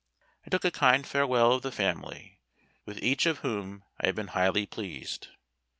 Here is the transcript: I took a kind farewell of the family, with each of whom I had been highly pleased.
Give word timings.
I 0.47 0.49
took 0.49 0.65
a 0.65 0.71
kind 0.71 1.05
farewell 1.05 1.51
of 1.53 1.61
the 1.61 1.71
family, 1.71 2.39
with 2.87 2.97
each 3.03 3.27
of 3.27 3.41
whom 3.41 3.83
I 3.99 4.07
had 4.07 4.15
been 4.15 4.29
highly 4.29 4.65
pleased. 4.65 5.27